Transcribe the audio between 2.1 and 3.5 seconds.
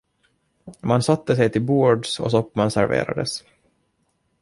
och soppan serverades.